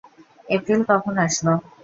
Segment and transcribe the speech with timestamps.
[0.49, 1.53] April কখন আসলো?